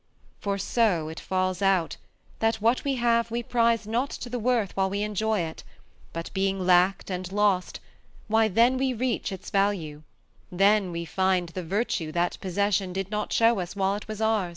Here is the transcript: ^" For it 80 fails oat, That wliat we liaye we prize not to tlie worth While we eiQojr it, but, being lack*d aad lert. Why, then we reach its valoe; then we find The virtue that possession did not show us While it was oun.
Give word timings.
^" 0.39 0.41
For 0.41 0.55
it 0.55 1.11
80 1.13 1.21
fails 1.21 1.61
oat, 1.61 1.97
That 2.39 2.59
wliat 2.59 2.83
we 2.83 2.97
liaye 2.97 3.29
we 3.29 3.43
prize 3.43 3.85
not 3.85 4.09
to 4.09 4.31
tlie 4.31 4.41
worth 4.41 4.75
While 4.75 4.89
we 4.89 5.01
eiQojr 5.01 5.47
it, 5.51 5.63
but, 6.11 6.33
being 6.33 6.65
lack*d 6.65 7.13
aad 7.13 7.25
lert. 7.31 7.77
Why, 8.27 8.47
then 8.47 8.77
we 8.79 8.93
reach 8.95 9.31
its 9.31 9.51
valoe; 9.51 10.01
then 10.51 10.91
we 10.91 11.05
find 11.05 11.49
The 11.49 11.61
virtue 11.63 12.11
that 12.13 12.39
possession 12.41 12.93
did 12.93 13.11
not 13.11 13.31
show 13.31 13.59
us 13.59 13.75
While 13.75 13.93
it 13.93 14.07
was 14.07 14.21
oun. 14.23 14.49